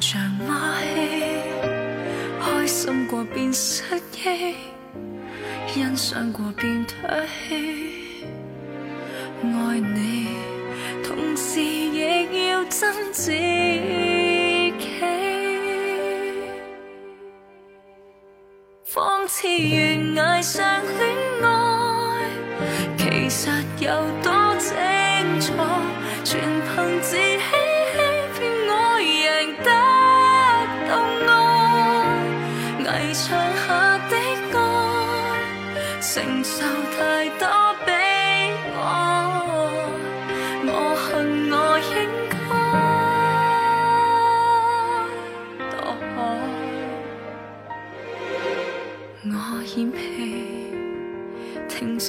[0.00, 0.86] 像马戏，
[2.40, 4.56] 开心过便失忆，
[5.72, 8.24] 欣赏过便唾弃。
[9.42, 10.26] 爱你，
[11.04, 13.30] 同时亦要憎自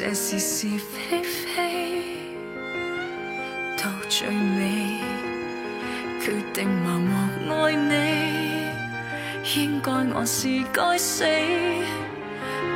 [0.07, 2.03] 这是是非非，
[3.75, 4.99] 到最尾
[6.21, 7.09] 决定盲目
[7.63, 7.95] 爱你，
[9.59, 11.25] 应该我是该死，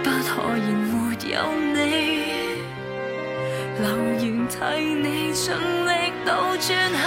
[0.04, 0.96] 不可言没
[1.32, 1.38] 有
[1.72, 1.78] 你，
[3.78, 3.86] 留
[4.26, 5.54] 言替你尽
[5.86, 7.00] 力倒转黑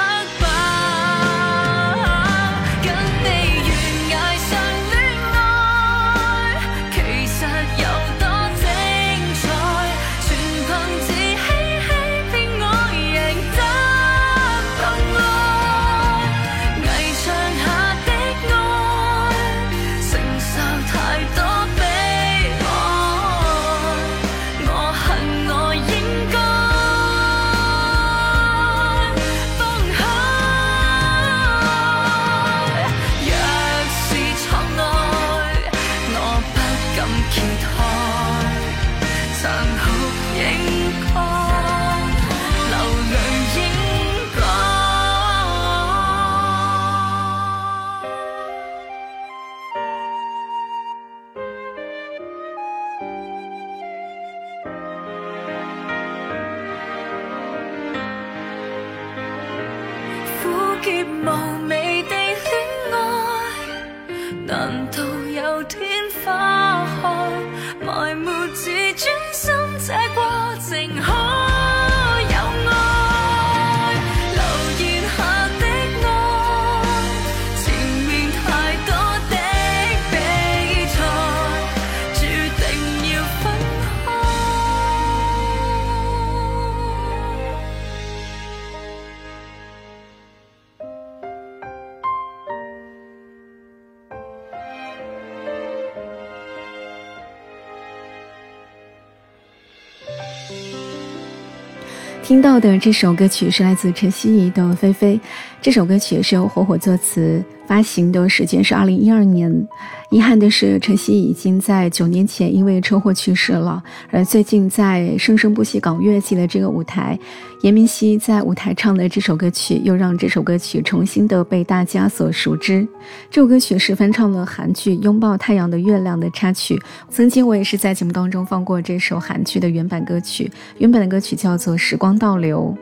[102.43, 105.17] 到的这首歌曲是来自陈希怡的《菲菲》，
[105.63, 109.69] 这首歌曲是由火火作词，发行的时间是二零一二年。
[110.11, 113.83] 遗憾的是，陈希怡已经在九年前因为车祸去世了。
[114.11, 117.19] 而最近在《生生不息港乐器》的这个舞台，
[117.63, 122.87] 严明熙在舞台唱的这首歌曲，又让这首歌曲重新的被大家所熟知。
[123.31, 126.79] 这首歌曲是翻唱了韩剧《拥抱太阳的月亮》的插曲。
[127.09, 132.75] 曾经我也是在节目当中放过这首韩剧的原版歌曲，原版的歌曲叫做《时光倒倒流》，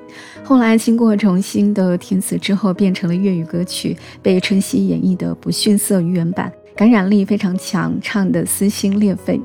[0.47, 6.53] 后来经过重新的填词之后，变成了粤语歌曲，被春熙演绎的不逊色于原版。
[6.77, 9.41] 感染力非常强，唱的撕心裂肺。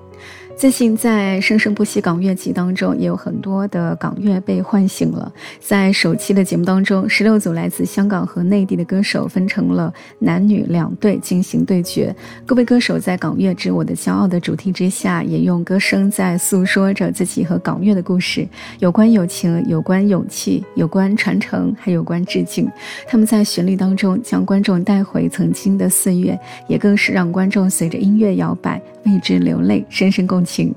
[0.57, 5.31] 最近在《生生不息港乐季》当中，也有很多的港乐被唤醒了。
[5.59, 12.15] 在首期的节目当中，十六组来自香港和内地的歌手分成了男女两队进行对决。
[12.45, 18.47] 各位歌手在“港乐之我的骄傲”的主题之下，也用歌声在诉说着自己和港乐的故事，
[18.79, 22.65] 有关友情，有关勇气，有关传承，还有关致敬。
[23.05, 30.73] 他们在旋律当中将观众带回曾经的岁月，也更是让观众随着音乐摇摆，为之流泪，深深共情。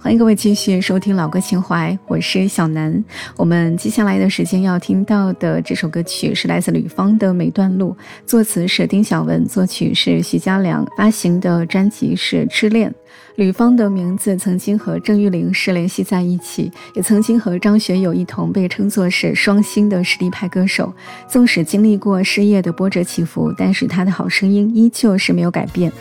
[0.00, 3.04] 欢迎各位继续收听老歌情怀，我是小南。
[3.36, 7.90] 我们接下来的时间要听到的这首歌曲是来自吕方的《每段路》，
[8.24, 12.90] 作词是丁晓文，作曲是徐佳良，发行的专辑是《痴恋》。
[13.36, 20.92] 吕方的名字曾经和郑裕玲是联系在一起，也曾经和张学友一同被称作是双星的实力派歌手。
[21.28, 25.92] 纵使经历过事业的波折起伏，但是他的好声音依旧是没有改变。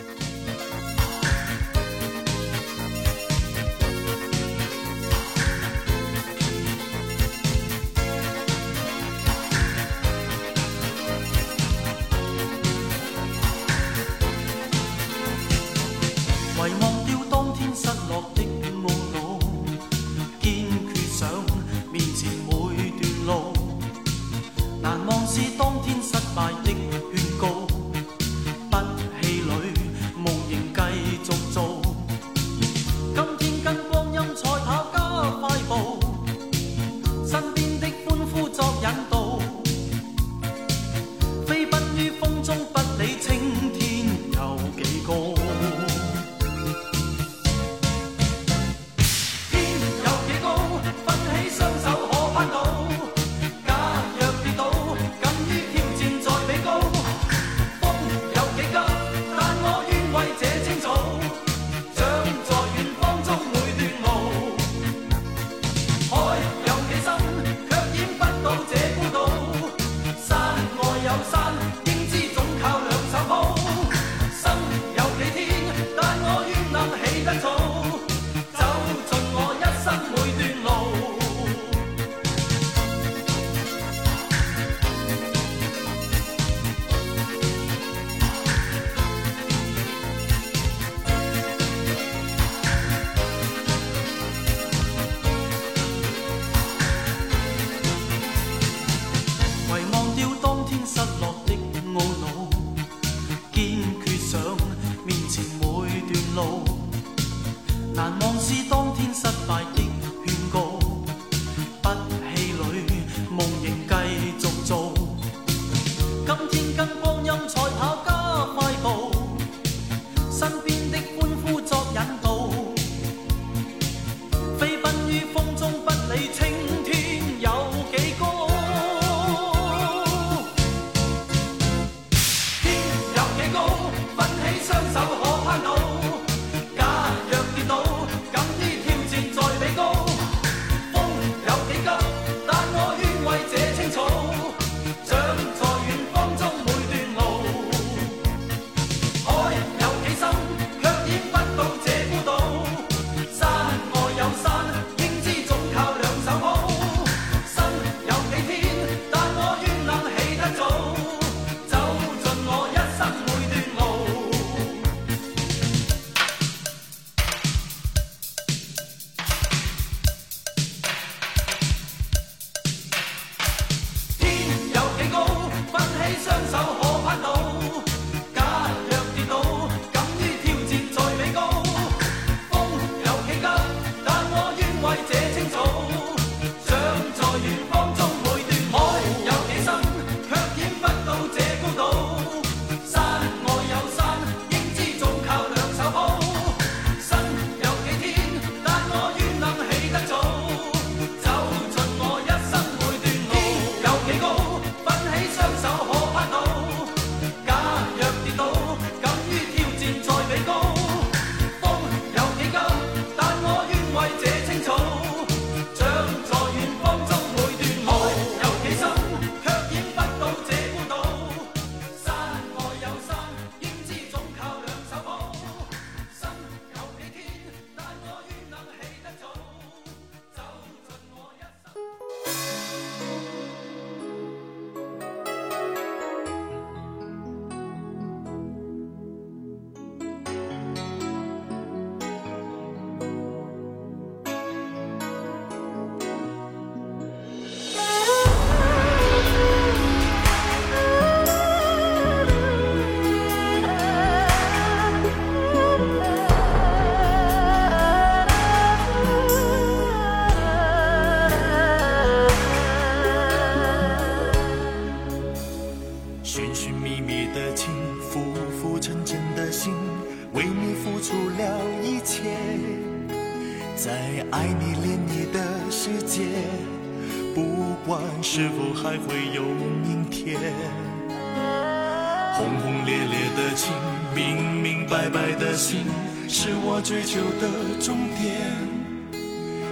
[286.30, 287.48] 是我追求的
[287.80, 288.36] 终点。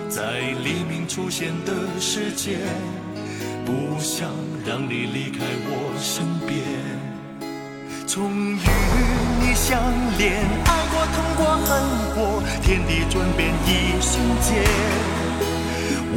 [0.09, 2.57] 在黎明出现的世界，
[3.65, 4.29] 不想
[4.65, 6.63] 让你离开我身边。
[8.07, 8.59] 终于
[9.41, 9.77] 你相
[10.17, 11.69] 恋，爱过、痛过、恨
[12.15, 14.63] 过，天地转变一瞬间。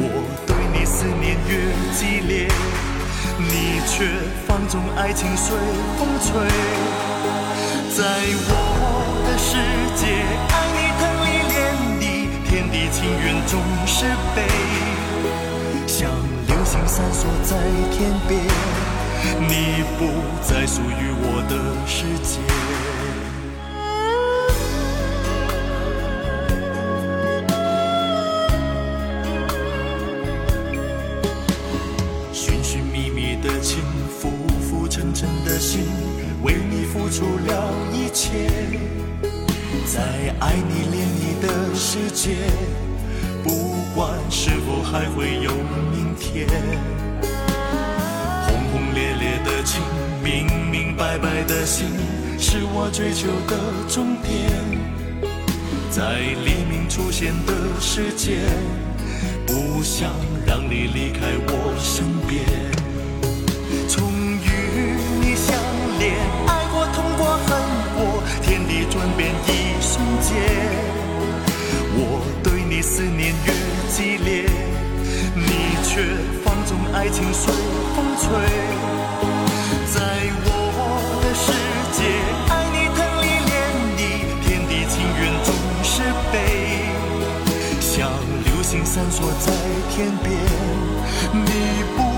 [0.01, 0.03] 我
[0.47, 1.51] 对你思念越
[1.91, 2.47] 激烈，
[3.37, 4.07] 你却
[4.47, 5.57] 放纵爱情随
[5.97, 6.27] 风吹。
[7.91, 7.99] 在
[8.47, 8.78] 我
[9.29, 9.57] 的世
[9.95, 10.07] 界，
[10.49, 11.57] 爱你疼你恋
[11.99, 12.03] 你，
[12.49, 14.05] 天地情缘总是
[14.35, 14.37] 悲，
[15.85, 16.09] 像
[16.47, 17.55] 流星闪烁在
[17.91, 18.41] 天边。
[19.47, 20.07] 你不
[20.41, 21.53] 再属于我的
[21.85, 22.39] 世界。
[42.11, 42.35] 界，
[43.43, 43.49] 不
[43.95, 45.51] 管是否还会有
[45.91, 46.47] 明天。
[48.45, 49.81] 轰轰烈烈的情，
[50.23, 51.87] 明明白白的心，
[52.37, 54.29] 是我追求的终点。
[55.91, 58.39] 在黎明出现的世界，
[59.45, 60.11] 不想
[60.45, 62.45] 让你离开我身边。
[63.87, 64.47] 终于
[65.19, 65.55] 你相
[65.99, 66.15] 恋，
[66.47, 67.47] 爱过、痛过、恨
[67.95, 70.98] 过，天地转变一瞬间。
[72.01, 73.51] 我对你思念越
[73.91, 74.47] 激烈，
[75.35, 75.99] 你却
[76.45, 77.53] 放纵爱情随
[77.93, 78.25] 风吹。
[79.91, 79.99] 在
[80.45, 80.47] 我
[81.21, 81.51] 的世
[81.91, 81.99] 界，
[82.47, 83.51] 爱你疼你恋
[83.97, 83.99] 你，
[84.47, 85.51] 天地情缘总
[85.83, 85.91] 是
[86.31, 86.33] 悲。
[87.81, 88.09] 像
[88.45, 89.51] 流星闪烁在
[89.91, 90.31] 天边，
[91.33, 92.08] 你不。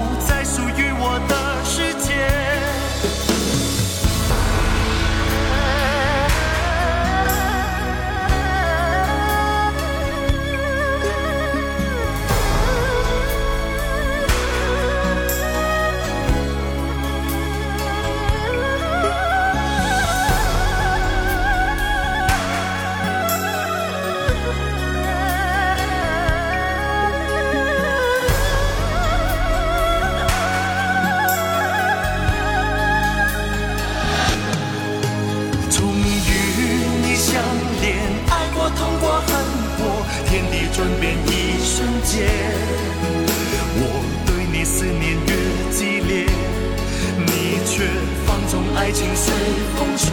[48.94, 49.34] 情随
[49.76, 50.08] 风吹。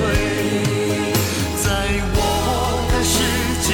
[1.63, 1.67] 在
[2.15, 2.19] 我
[2.91, 3.17] 的世
[3.67, 3.69] 界，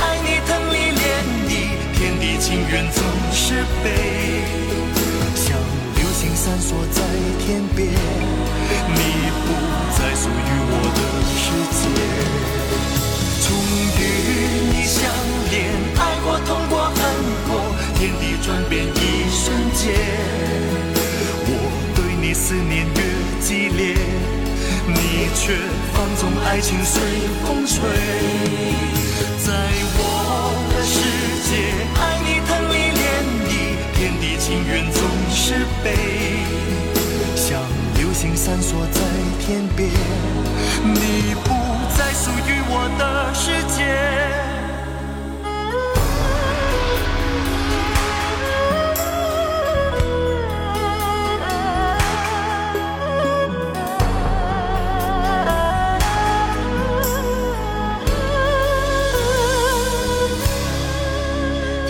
[0.00, 1.02] 爱你疼你恋
[1.48, 1.50] 你，
[1.94, 3.02] 天地情缘总
[3.32, 3.86] 是悲。
[5.34, 5.56] 像
[5.96, 7.00] 流星闪烁在
[7.44, 7.88] 天边，
[8.94, 9.00] 你
[9.46, 9.48] 不
[9.96, 11.00] 再属于我的
[11.36, 11.44] 世
[11.76, 11.82] 界。
[13.42, 13.48] 终
[13.98, 14.00] 于，
[14.72, 15.39] 你相。
[26.50, 27.00] 爱情随
[27.44, 27.78] 风吹，
[29.38, 29.52] 在
[29.94, 30.02] 我
[30.74, 30.98] 的世
[31.46, 31.54] 界，
[31.94, 33.00] 爱你疼你恋
[33.46, 35.54] 你，天地情缘总是
[35.84, 35.94] 悲，
[37.36, 37.62] 像
[37.94, 39.00] 流星闪烁在
[39.38, 39.88] 天边，
[40.92, 41.54] 你不
[41.96, 44.19] 再属于我的世界。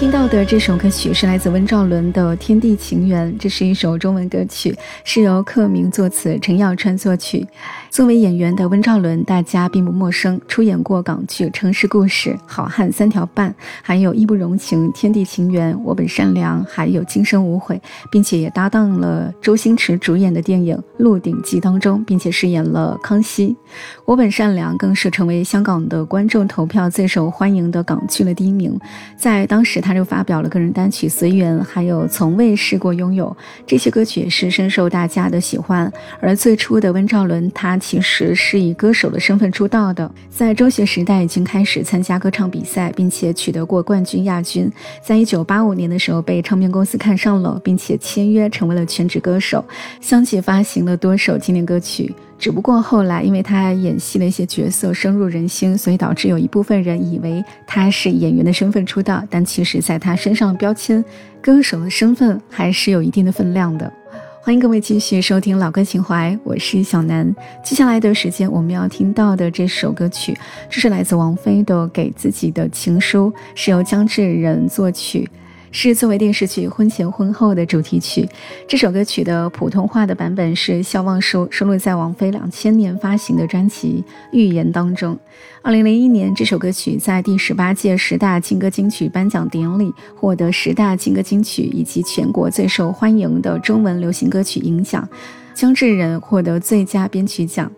[0.00, 7.46] 听到的这首歌曲是来自温兆伦的《天地情缘》，这是一首中文歌曲，是由克明作词，陈耀川作曲。
[7.90, 13.50] 作为演员的温兆伦，大家并不陌生，出演过港剧《城市故事》《好汉三条半》，
[13.82, 17.74] 还有《义不容情》《天地情缘》《我本善良》，还有《今生无悔》，
[18.08, 23.48] 并且也搭档了周星驰主演的电影《鹿鼎记》当中，并且饰演了康熙。
[24.04, 28.78] 《我本善良》更是成为香港的观众投票最受欢迎的港剧的第一名。
[29.16, 33.26] 在当时，他就发表了个人单曲《随缘》，还有《从未试过拥有》
[33.66, 35.92] 这些歌曲，也是深受大家的喜欢。
[36.20, 37.79] 而最初的温兆伦，他。
[37.80, 44.70] 其实是以歌手的身份出道的，在中学时代已经开始参加歌唱比赛，并且取得过冠军、亚军。
[45.02, 49.64] 在一九八五年的时候，被唱片公司看上了，并且签约成为了全职歌手，
[50.00, 52.14] 相继发行了多首经典歌曲。
[52.38, 61.04] 只不过后来，因为他演戏的一些角色深入人心，所以导致有一部分人以为他是演员的身份出道，但其实在他身上的标签
[61.42, 63.92] 歌手的身份还是有一定的分量的。
[64.42, 67.34] 欢迎各位继续收听老歌情怀，我是小南。
[67.62, 70.34] 接下来的时间，我们要听到的这首歌曲，
[70.70, 75.28] 这是来自王菲的《给自己的情书》，是由江志仁作曲。
[75.72, 78.28] 是作为电视剧《婚前婚后》的主题曲，
[78.66, 85.16] 这首歌曲的普通话的版本是肖望收收录在王菲两千年发行的专辑《预言》当中。
[85.62, 95.08] 二零零一年，这首歌曲在第十八届十大金歌金曲颁奖典礼获得十大金歌金曲以及全国最受欢迎的中文流行歌曲银奖，
[95.54, 97.70] 姜志仁获得最佳编曲奖。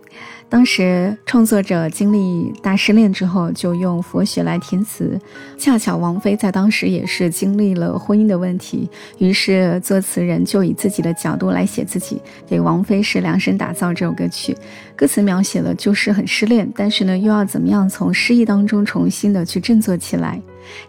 [0.52, 5.18] 当时创作者经历大失恋之后，就用佛学来填词。
[5.56, 14.54] 恰巧王菲在当时也是经历了婚姻的问题，于是作词人就以自己的角度来写自己，给王菲是量身打造这首歌曲。
[14.94, 20.38] 歌词描写了就是很失恋，但是呢又要怎么样从失意当中重新的去振作起来。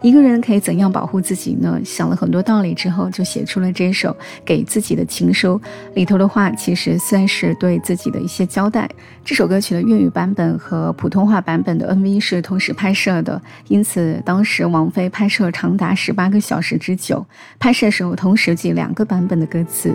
[0.02, 1.80] 一个人可以怎样保护自己呢？
[1.84, 5.60] 想了很多道理之后，就写出了这首给自己的情书。
[5.94, 8.88] 里头的话其实算是对自己的一些交代。
[9.24, 17.24] 这首歌曲的粤语版本和普通话版本的 MV 是同时拍摄的，因此当时王菲拍摄长达十八个小时之久。
[17.58, 19.94] 拍摄时候同时记两个版本的歌词。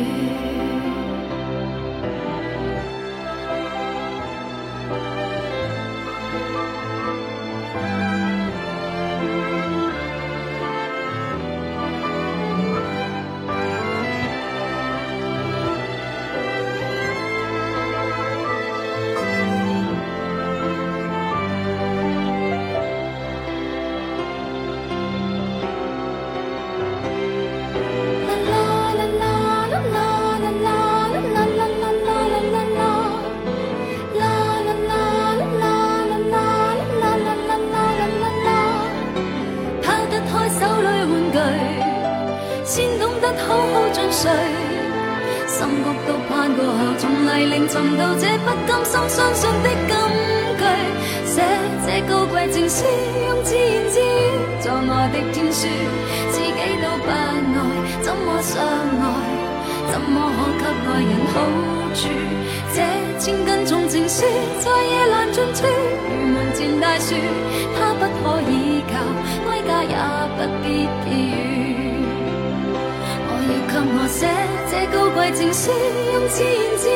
[76.13, 76.93] 用自言自语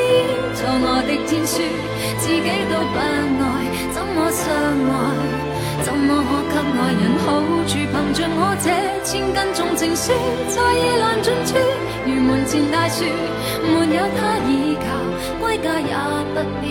[0.54, 1.60] 做我的天书，
[2.18, 3.44] 自己都不爱，
[3.92, 4.94] 怎么相爱？
[5.82, 6.80] 怎么可给爱？
[6.92, 7.26] 人好
[7.66, 7.72] 处？
[7.76, 8.66] 凭着我这
[9.04, 10.12] 千斤重情书，
[10.48, 11.56] 在夜阑尽处，
[12.06, 13.04] 如门前大树，
[13.62, 14.86] 没有他倚靠，
[15.40, 15.92] 归家也
[16.34, 16.66] 不必。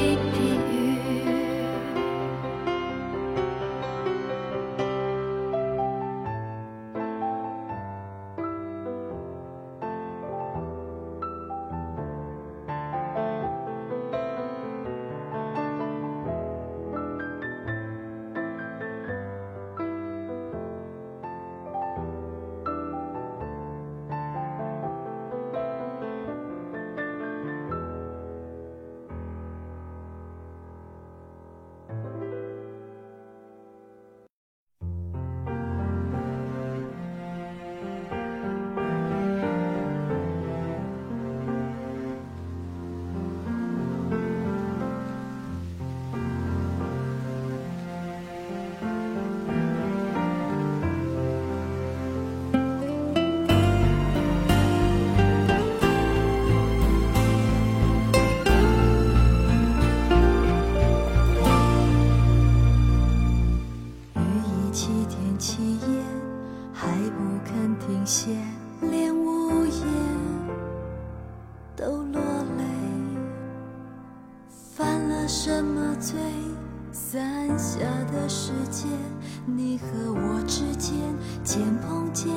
[79.47, 80.97] 你和我之间
[81.43, 82.33] 肩碰肩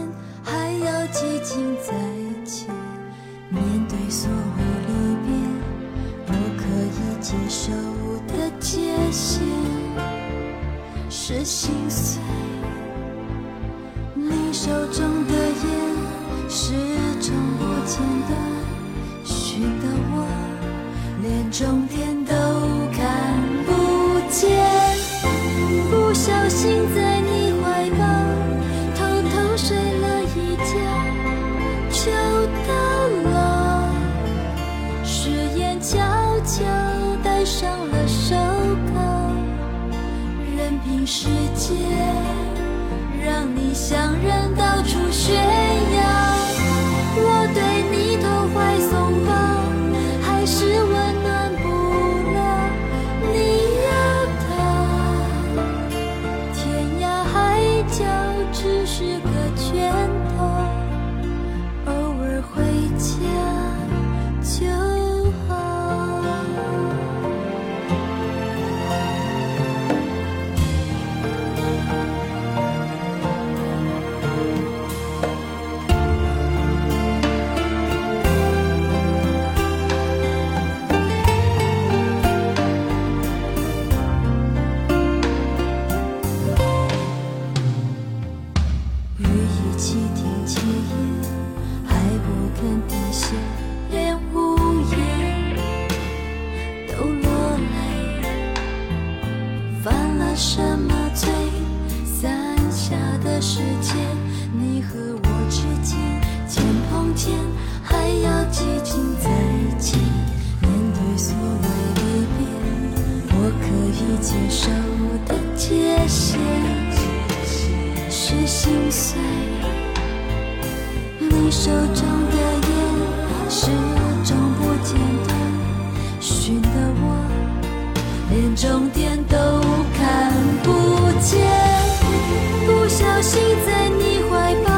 [133.28, 134.70] 心在你怀抱，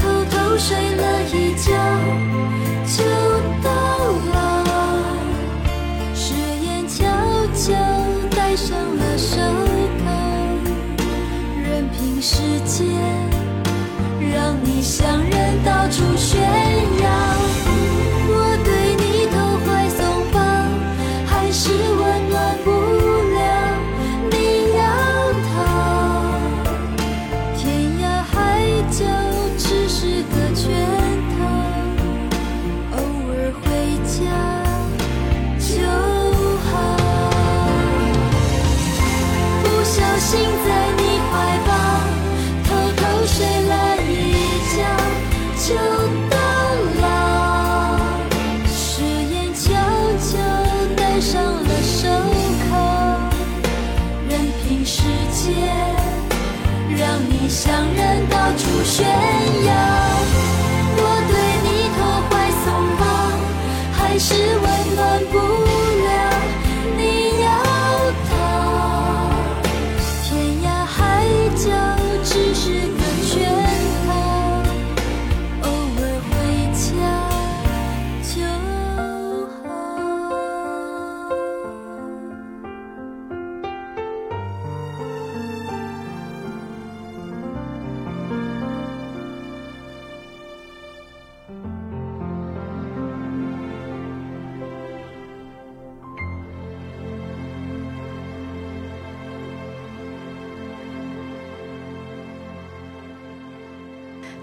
[0.00, 0.89] 偷偷睡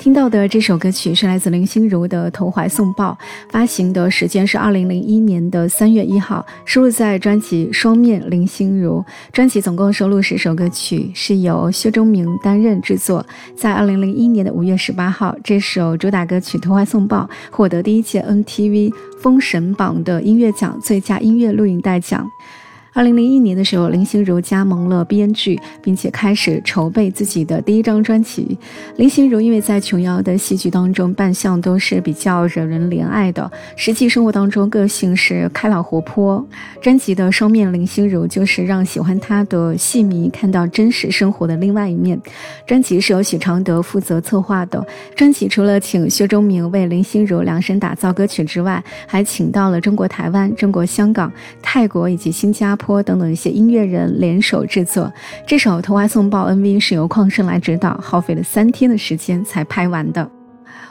[0.08, 3.12] 听到的这首歌曲是来自林心如的《投怀送抱》，
[3.52, 9.00] 发行的时间是二零零一年的三月一号，收录在专辑《双面林心如》。
[9.34, 13.26] 专辑总共收录十首歌曲，是由薛忠明担任制作。
[13.54, 22.26] 在二零零一年的五月十八号，这首主打歌曲《投怀送抱》获得第一届 NTV 封神榜的音乐奖最佳音乐录影带奖。
[22.98, 28.58] 二零零一年的时候，林心如加盟了编剧，并且开始筹备自己的第一张专辑。
[28.96, 36.44] 林心如因为在琼瑶的戏剧当中扮相都是比较惹人怜爱的，实际生活当中个性是开朗活泼。
[36.82, 42.20] 专辑的双面林心如就是让喜欢她的戏迷看到真实生活的另外一面。
[42.66, 44.84] 专辑是由许常德负责策划的。
[45.16, 51.32] 专辑除了请薛中明为林心如量身打造歌曲之外，还请到了中国台湾、中国香港、
[51.62, 52.87] 泰国以及新加坡。
[53.04, 55.12] 等等一些音乐人联手制作
[55.46, 60.37] 这首《投怀送抱》MV 是由旷胜来指导，耗费了三天的时间才拍完的。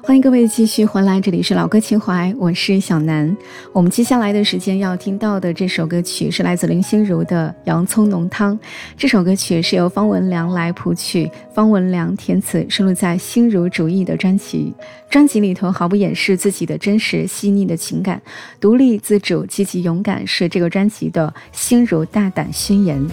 [0.07, 3.37] 欢迎各位继续回来，这里是老歌情怀，我是小南。
[3.73, 8.57] 我们接下来的时间要听到的这首歌曲是来自林心如的《洋葱浓汤》。
[8.97, 14.73] 这首歌曲是由方文良来谱曲，方文良填词，收录在《心如主义》的专辑。
[15.11, 18.23] 专辑里头毫不掩饰自己的真实细腻的情感，
[18.61, 23.05] 独立自主、积极勇敢是这个专辑的心如大胆宣言。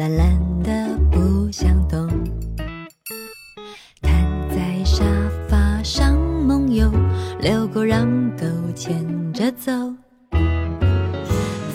[0.00, 0.28] 懒懒
[0.62, 2.08] 的不想动，
[4.00, 4.10] 瘫
[4.48, 5.04] 在沙
[5.46, 6.90] 发上梦游，
[7.42, 9.70] 遛狗让狗牵着走。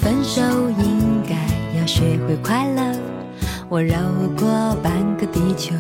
[0.02, 1.36] 分手应该
[1.80, 3.00] 要学会快乐，
[3.70, 3.96] 我绕
[4.36, 5.76] 过半个地球。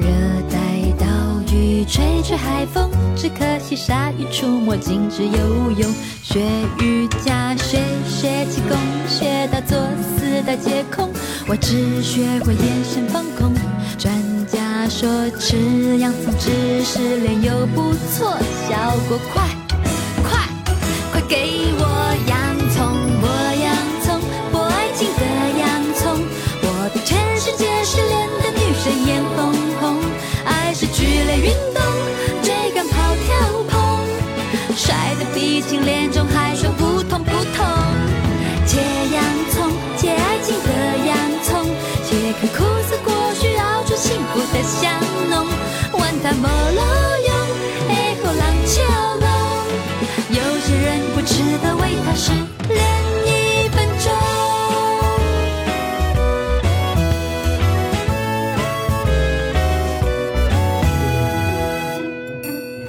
[0.00, 0.08] 热
[0.50, 0.58] 带
[0.98, 1.06] 岛
[1.54, 5.94] 屿吹吹海风，只可惜鲨鱼出没，禁止游泳。
[6.24, 6.40] 学
[6.80, 11.10] 瑜伽，学学气功，学到作死大皆空。
[11.46, 13.52] 我只学会眼神放空。
[13.98, 14.12] 专
[14.46, 18.36] 家说吃洋葱只是脸又不错，
[18.68, 19.46] 效果快
[20.22, 20.48] 快
[21.12, 21.84] 快给我
[22.28, 22.49] 呀
[52.10, 52.32] 得为他失
[52.68, 52.78] 恋
[53.24, 54.10] 一分钟。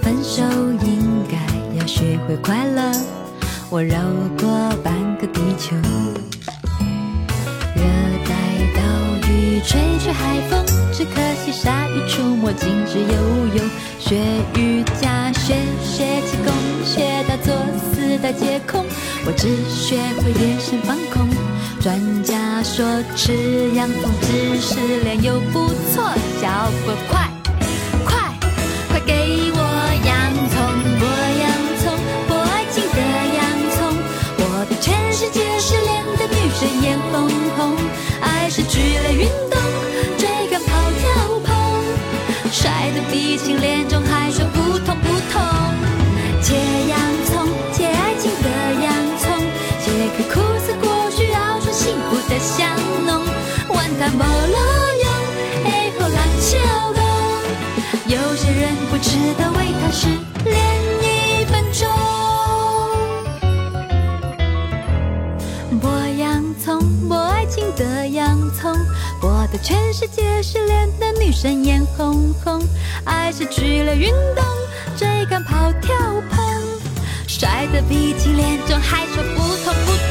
[0.02, 0.42] 分手
[0.86, 1.38] 应该
[1.80, 2.92] 要学会快乐，
[3.70, 4.00] 我绕
[4.40, 4.50] 过
[4.84, 5.76] 半个地球。
[7.76, 7.84] 热
[8.28, 8.36] 带
[9.66, 13.70] 吹吹海风，只可惜鲨鱼出没，禁止游泳。
[14.00, 14.18] 学
[14.56, 17.56] 瑜伽，学学气功，学到坐
[17.94, 18.86] 死的接空。
[19.26, 21.30] 我只学会眼神放空。
[21.80, 26.04] 专家说吃洋葱只失恋又不错，
[26.40, 27.21] 效果快
[69.72, 72.62] 全世界失恋的女生眼红红，
[73.06, 74.44] 爱失去了运动，
[74.98, 75.96] 追赶跑跳
[76.30, 76.44] 碰，
[77.26, 79.92] 摔得鼻青脸肿，还说不痛不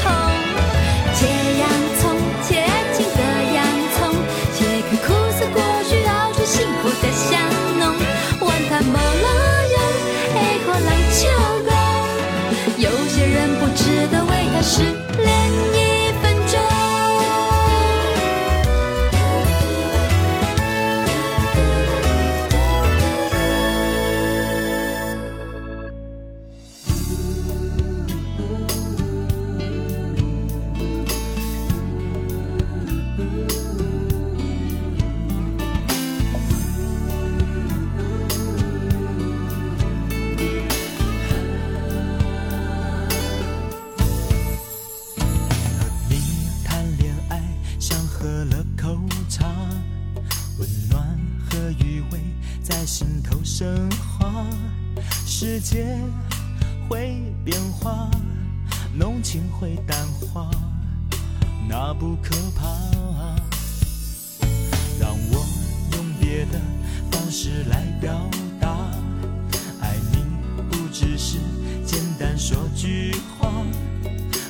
[71.01, 71.39] 只是
[71.83, 73.51] 简单说句话，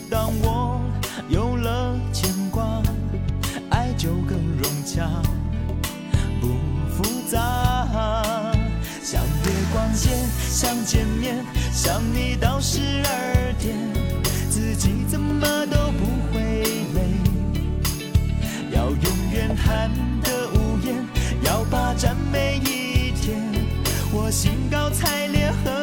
[0.09, 0.81] 当我
[1.29, 2.83] 有了牵挂，
[3.69, 5.09] 爱就更融洽，
[6.41, 6.49] 不
[6.89, 8.51] 复杂。
[9.01, 10.11] 想月光见，
[10.49, 11.37] 想见面，
[11.71, 13.73] 想你到十二点，
[14.49, 16.99] 自己怎么都不会累。
[18.73, 19.89] 要永远喊
[20.21, 20.97] 得无言，
[21.45, 23.39] 要霸占每一天，
[24.11, 25.80] 我兴高采烈和。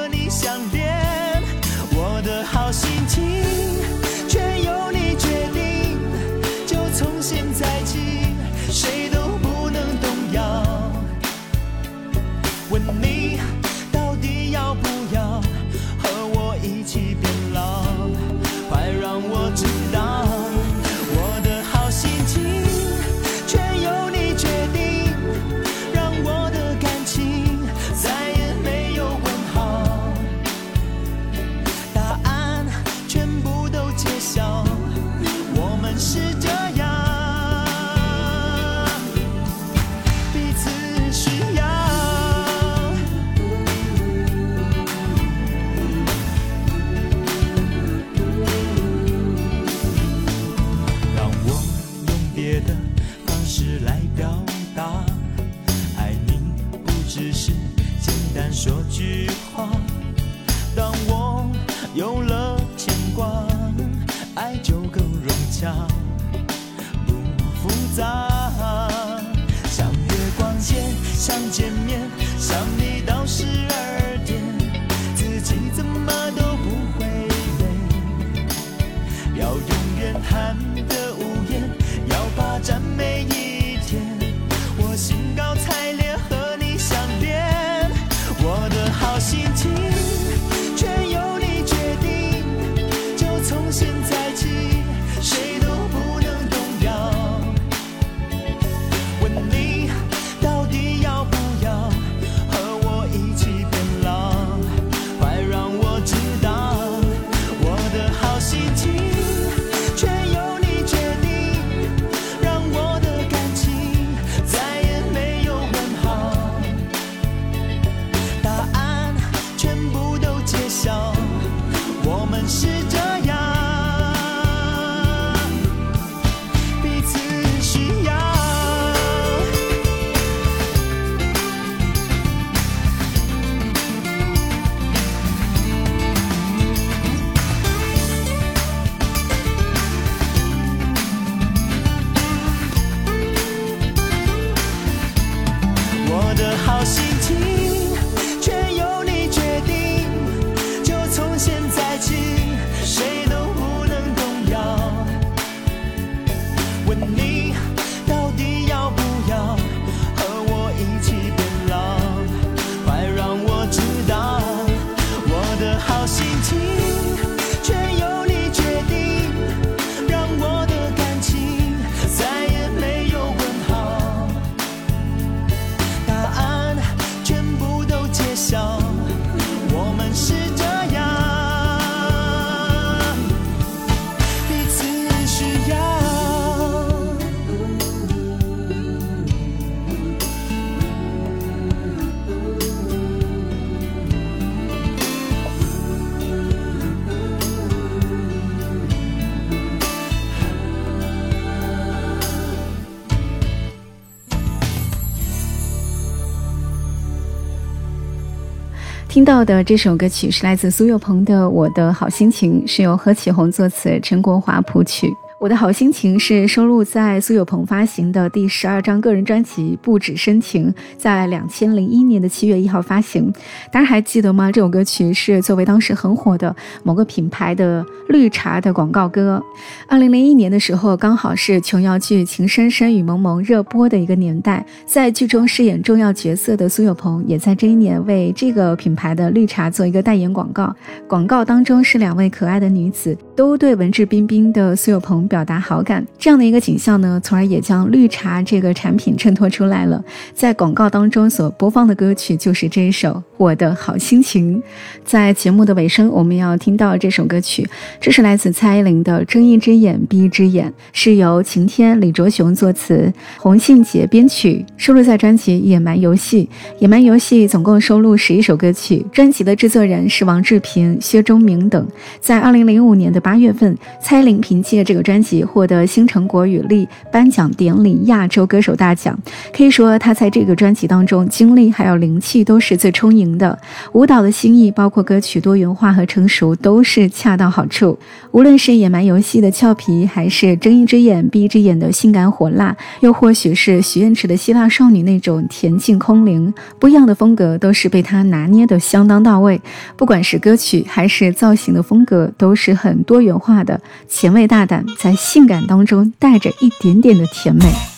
[209.18, 215.12] 听到的这首歌曲是来自苏有朋的《我的好心情》，是由何启宏作词，陈国华谱曲。
[215.40, 223.32] 我的好心情是收录在苏有朋发行的第十二张个人专辑《不止深情》，在两千零一年的七月一号发行。
[223.70, 224.50] 大家还记得吗？
[224.50, 229.40] 这首歌曲是作为当时很火的某个品牌的绿茶的广告歌。
[229.86, 240.74] 二零零一年的时候，刚好是琼瑶剧《情深深雨蒙蒙》热播的一个年代，在剧中饰演重要角色的苏有朋也在这一年为这个品牌的绿茶做一个代言广告。
[241.06, 245.27] 广告当中是两位可爱的女子，都对文质彬彬的苏有朋。
[245.28, 250.02] 表达好感这样的一个景象呢，从而也将绿茶这个产品衬托出来了。
[250.34, 254.58] 在广告当中所播放的歌曲就是这首《我的好心情》。
[255.04, 257.66] 在节目的尾声，我们要听到这首歌曲，
[257.98, 266.48] 这是来自蔡依林的《睁一只眼闭一只眼》，是由晴天、李卓雄作词，洪信杰编曲，收录在专辑《野蛮游戏》。
[266.80, 271.86] 《野蛮游戏》总共收录十一首歌曲，专辑的制作人是王志平、薛忠明等。
[272.20, 279.18] 在二零零五年的八月份，蔡依林凭借这个专辑获得新城国语力颁奖典礼亚洲歌手大奖。
[279.56, 283.58] 可以说，她在这个专辑当中，精力还有灵气都是最充盈的。
[283.92, 287.98] 舞蹈的新意，包括歌曲多元化和成熟，都是恰到好处。
[288.30, 299.60] 无论是野蛮游戏的俏皮，还是睁一只眼闭一只眼的性感火辣，又或许是许愿池的希腊少女那种恬静空灵，不一样的风格都是被她拿捏的相当到位。
[299.96, 307.97] 不管是歌曲还是造型的风格，都是很多元化的，前卫大胆，在性感当中带着一点点的甜美。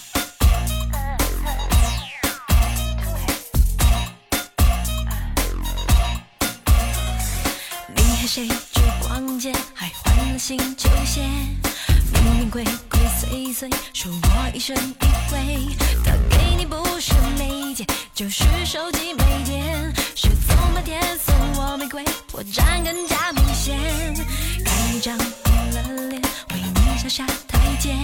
[13.92, 15.76] 说我疑神疑鬼。
[16.04, 19.92] 他给你不是眉间，就是手机没电。
[20.14, 23.78] 是从白天送我玫瑰，破绽更加明显。
[24.64, 26.22] 看你涨红了脸，
[26.54, 27.94] 为你下下台阶，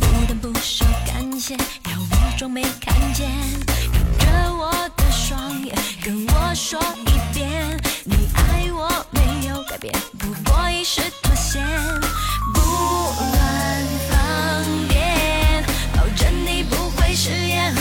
[0.00, 3.28] 不但不说感谢，要我装没看见。
[3.92, 5.74] 看着我的双眼，
[6.04, 9.06] 跟我说一遍，你爱我
[9.46, 11.58] 有改变，不过一时妥协。
[12.54, 15.64] 不乱放电，
[15.94, 17.74] 保证你不会食言